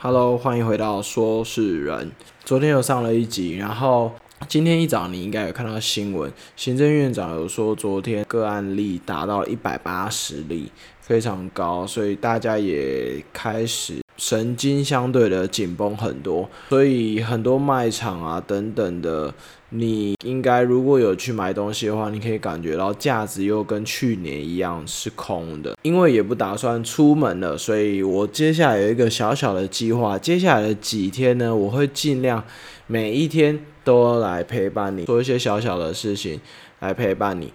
[0.00, 2.10] Hello，欢迎回到说事人。
[2.44, 4.12] 昨天有上了一集，然后
[4.48, 10.72] 今天一早你应该有看到新闻，行政院长有说昨天个案例达到一百八十例，
[11.02, 19.34] 非常高，所以大家也开始神经相对的紧绷很多，所以很多卖场啊等等的，
[19.68, 32.42] 你应该如果有去买东西的话，你可以感觉到价值又跟去年一样是空的，因为也不打算出门了，所以我接下来有一个小小的计划，接下来的几天呢，我会尽量
[32.86, 36.38] 每一天都来陪伴你，做一些小小的事情
[36.80, 37.54] 来陪伴你。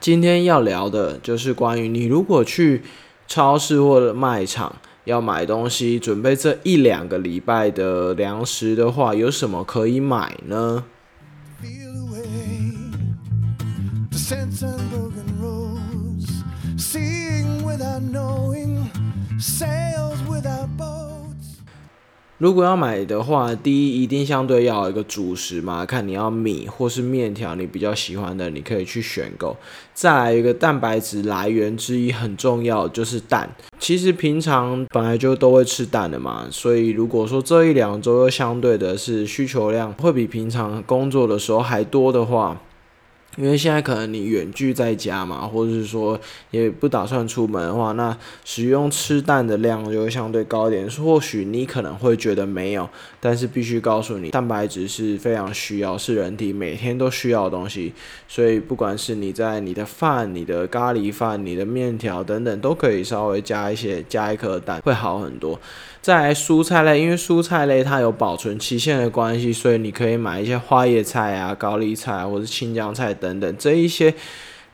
[0.00, 2.82] 今天要聊的就是关于你如果去
[3.28, 10.82] 超市或者卖场要买东西，准备这一两个礼拜的粮食的话，有什么可以买呢
[19.38, 21.05] ？Sails without bones.？
[22.38, 29.56] 如果要买的话，第一一定相对要有一个主食嘛，看你要米或是面条，你比较喜欢的，你可以去选购。
[29.94, 33.48] 再来一个蛋白质来源之一很重要，就是蛋。
[33.78, 42.60] 其实平常本来就都会吃蛋的嘛，所以如果说这一两周又相对的是需求量会比平常工作的时候还多的话，
[43.36, 46.18] 因为现在可能你远距在家嘛，或者是说
[46.50, 50.90] 也不打算出门的话，那使用吃蛋的量就会相对高一点。
[50.90, 52.88] 或许你可能会觉得没有，
[53.20, 57.92] 但是必须告诉你，蛋白质是非常需要，是人体每天都需要的东西。
[58.26, 65.60] 所以不管是你在你的饭、你的咖喱饭、你的面条等等，都可以稍微加一些加一颗蛋，会好很多。
[66.00, 74.14] 再来蔬菜类，因为蔬菜类它有保存期限的关系，所以你可以买一些花叶菜啊、高丽菜或者青江菜等等等这一些。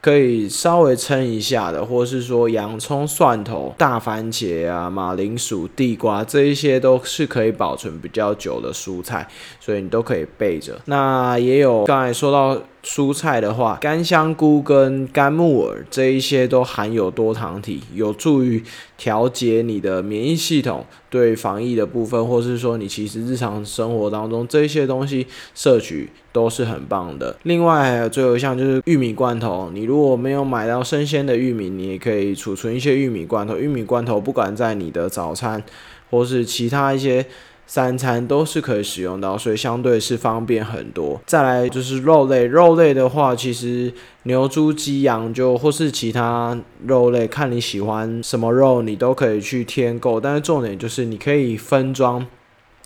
[0.03, 9.29] 可以稍微称一下的，或是说洋葱、蒜头、大番茄啊、马铃薯、地瓜这一些都是可以保存比较久的蔬菜，
[9.61, 10.77] 所以你都可以备着。
[10.87, 18.63] 那也有刚才说到蔬菜的话，干香菇跟干木耳这一些都含有多糖体，有助于
[18.99, 20.85] 调节你的免疫系统。
[21.09, 27.37] 对防疫的部分，或是说你其实日常生活当中这些东西摄取都是很棒的。
[27.43, 33.57] 另外还有最后一项就是玉米罐头，你如果没有买到生鲜的玉米，你也可以储存一些玉米罐头。
[33.57, 35.63] 玉米罐头不管在你的早餐
[36.11, 37.27] 或是其他一些。
[37.73, 41.19] 三餐都是可以使用到，所以相对是方便很多。
[41.25, 43.91] 再来就是肉类，肉类的话，其实
[44.25, 46.55] 牛、猪、鸡、羊就或是其他
[46.87, 50.21] 肉类，看你喜欢什么肉，你都可以去添购。
[50.21, 52.27] 但是重点就是你可以分装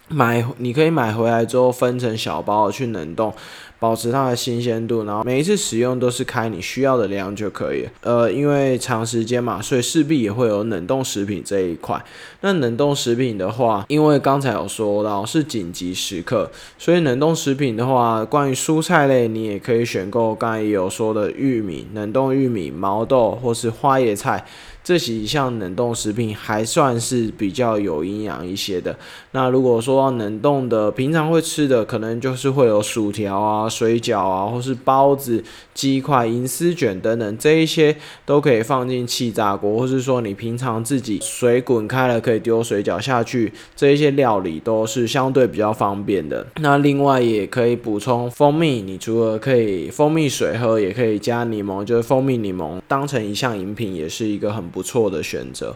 [0.06, 3.34] 买，你可以买回来之后分成小包去冷冻。
[3.78, 7.86] 保持它的新鲜度，然后每一次使用都是开你需要的量就可以。
[8.00, 12.02] 呃，因为长时间嘛，所以势必也会有冷冻食品这一块。
[12.40, 24.44] 那冷冻食品的话，因为刚才有说到是紧急时刻，所以冷冻食品的话，关于蔬菜类，你也可以选购刚才也有说的玉米、冷冻玉米、毛豆或是花椰菜。
[24.86, 28.96] 这几项冷冻食品还算是比较有营养一些的。
[29.32, 35.42] 那如果说冷冻的，平常会吃的，可能就是会有薯条啊、水饺啊，或是包子、
[35.74, 46.46] 鸡块、银丝卷等等，这一些都可以放进气炸锅，或是说你平常自己水滚开了可以丢水饺下去，这一些料理都是相对比较方便的。
[46.60, 55.74] 那另外也可以补充蜂蜜，你除了可以蜂蜜水喝，也可以加柠檬，就是蜂蜜柠檬当成一项饮品，也是一个很不错的选择。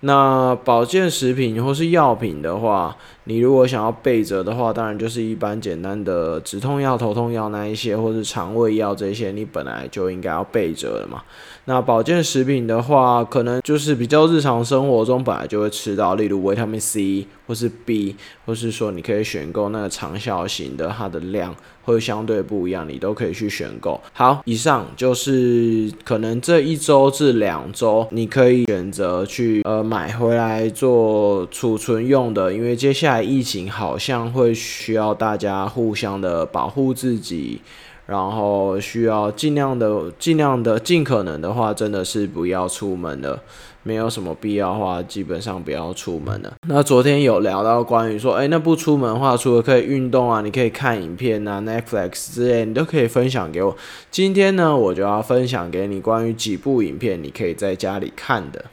[0.00, 2.94] 那保健食品或是药品的话，
[3.24, 11.22] 你如果想要备着的话，当然就是一般简单的止痛药、头痛药那一些，或是肠胃药这些，你本来就应该要备着的嘛。
[11.66, 21.54] 那保健食品的话，可能就是比较日常生活中本来就会吃到，例如维他命 C 或是 B，或是说你可以选购那个长效型的，它的量
[21.84, 23.98] 会相对不一样，你都可以去选购。
[24.12, 37.60] 好，以上就是可能这一周至两周，你可以选择去呃买回来做储存用的，因为接下来疫情好像会需要大家互相的保护自己。
[38.06, 43.40] 然后需要尽量的、尽量的、尽可能的话，真的是不要出门了。
[43.82, 46.52] 没有什么必要话，基本上不要出门了。
[46.68, 53.74] 那昨天有聊到关于说，哎，那不出门的话，除了可以运动啊，你可以看影片啊，Netflix 之类，你都可以分享给我。
[54.10, 58.66] 今天呢，我就要分享给你关于几部影片，你可以在家里看的。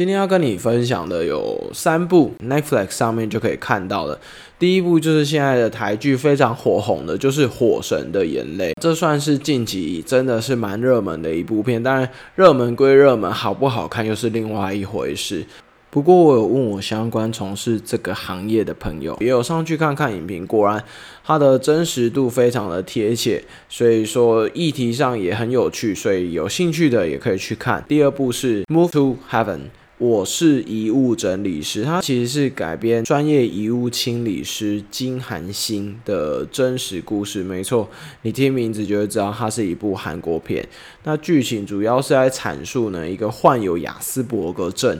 [0.00, 4.18] 今天要跟你分享的有三部 Netflix 上面就可以看到的。
[4.58, 11.82] 第一部就是现在的台剧非常火红的，就是《火神的眼泪》，这算是近期真的是蛮热门的一部片。
[11.82, 15.44] 当然，热门归热门，好不好看又是另外一回事。
[15.90, 20.82] 不过我有问我相关从事这个行业的朋友，也有上去看看影评，果然
[21.22, 27.84] 它的真实度非常的贴切，所以说议题上也很有趣，所以有兴趣的也可以去看。
[27.86, 29.58] 第二部是《Move to Heaven》。
[30.00, 37.42] 我是遗物整理师，它其实是改编专业遗物清理师金韩星的真实故事。
[37.42, 37.86] 没错，
[38.22, 40.66] 你听名字就会知道它是一部韩国片。
[41.04, 44.98] 那剧情主要是在阐述呢一个患有雅斯伯格症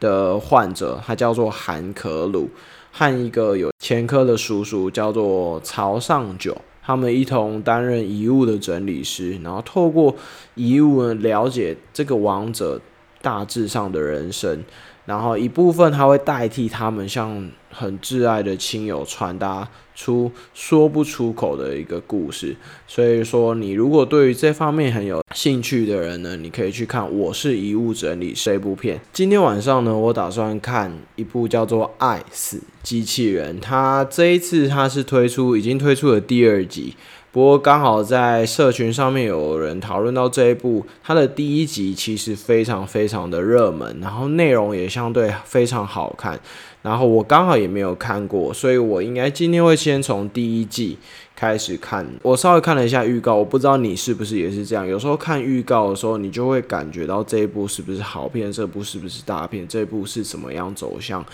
[0.00, 2.50] 的患者，他叫做韩可鲁，
[2.90, 10.16] 和一个有前科的叔叔叫做曹尚九，他们一同担任遗物的整理师，然后透过
[10.56, 12.80] 遗物了解这个亡者。
[13.22, 14.64] 大致上的人生，
[15.06, 22.56] 然后一部分他会代替他们向很挚爱的亲友传达出说不出口的一个故事。
[22.86, 29.00] 所以说，你如果对于这方面很有兴趣的人呢，你可以去看《我是遗物整理》这部片。
[29.12, 36.96] 今天晚上呢，我打算看一部叫做《爱死机器人》，它这一次它是推出已经推出了第二集。
[37.32, 46.40] 不过刚好在社群上面有人讨论到这一部，它的第一集其实非常非常的热门，然后内容也相对非常好看。
[46.82, 50.98] 然后我刚好也没有看过，所以我应该今天会先从第一季
[51.36, 52.04] 开始看。
[52.22, 54.84] 我稍微看了一下预告，我不知道你是不是也是这样。
[54.84, 61.24] 有时候看预告的时候，你就会感觉到这一部是不是好片，这部是不是大片，这部是怎么样走向。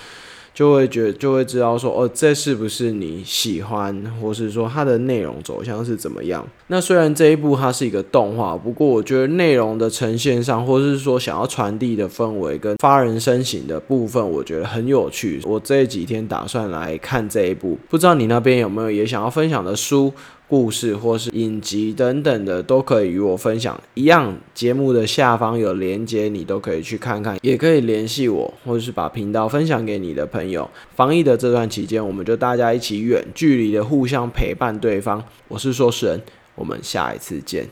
[0.57, 6.49] 就会觉就会知道说哦，这是不是你喜欢，或是说它的内容走向是怎么样？
[6.69, 15.43] 那虽然这一部它是一个动画，不过我觉得内容的呈现上，或是说想要传递的氛围跟发人深省的部分，我觉得很有趣。
[15.45, 20.11] 我这几天打算来看这一部，不知道你那边有没有也想要分享的书？
[20.49, 30.71] 故事或是影集等等的都可以与我分享，一样节目的下方有连接，你都可以去看看，也可以联系我，或者是把频道分享给你的朋友。
[30.95, 35.23] 防疫的这段期间，我们就大家一起远距离的互相陪伴对方。
[35.49, 36.23] 我是说神，
[36.55, 37.69] 我们下一次见。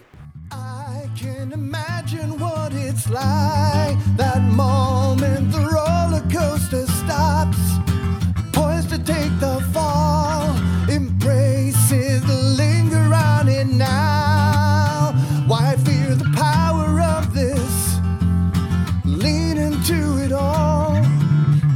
[19.84, 20.94] to it all,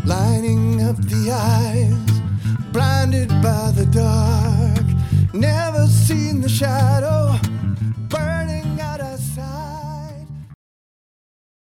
[0.07, 2.21] lining up the eyes,
[2.73, 7.28] blinded by the dark, never seen the shadow.